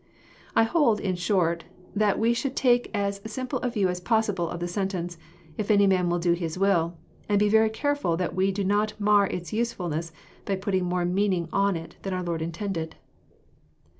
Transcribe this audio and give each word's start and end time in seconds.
I 0.55 0.63
hold, 0.63 0.99
in 0.99 1.15
short, 1.15 1.65
that 1.95 2.17
we 2.17 2.33
should 2.33 2.55
take 2.55 2.89
as 2.91 3.21
simple 3.27 3.59
a 3.59 3.69
view 3.69 3.87
as 3.87 3.99
possible 4.01 4.49
of 4.49 4.59
the 4.59 4.67
sentence, 4.67 5.15
'*If 5.59 5.69
any 5.69 5.85
man 5.85 6.09
will 6.09 6.17
do 6.17 6.33
His 6.33 6.57
will," 6.57 6.97
and 7.29 7.37
be 7.37 7.49
very 7.49 7.69
carefhl 7.69 8.17
that 8.17 8.33
we 8.33 8.51
do 8.51 8.63
not 8.63 8.99
mar 8.99 9.27
its 9.27 9.51
usefVtlness 9.51 10.11
by 10.43 10.55
putting 10.55 10.85
more 10.85 11.05
meaning 11.05 11.49
on 11.53 11.75
it 11.75 11.97
than 12.01 12.15
our 12.15 12.23
Lord 12.23 12.41
intended. 12.41 12.95